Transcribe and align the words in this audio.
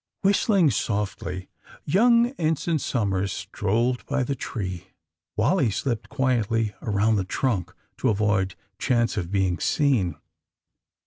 Whistling 0.23 0.71
softly, 0.71 1.47
young 1.85 2.31
Ensign 2.39 2.79
Somers 2.79 3.31
strolled 3.31 4.03
by 4.07 4.23
the 4.23 4.33
tree. 4.33 4.87
Wally 5.37 5.69
slipped 5.69 6.09
quietly 6.09 6.73
around 6.81 7.17
the 7.17 7.23
trunk, 7.23 7.71
to 7.97 8.09
avoid 8.09 8.55
chance 8.79 9.15
of 9.15 9.29
being 9.31 9.59
seen. 9.59 10.15